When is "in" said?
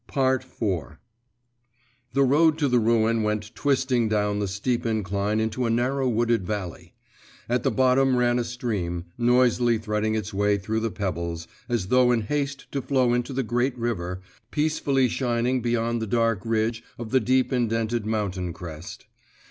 12.11-12.21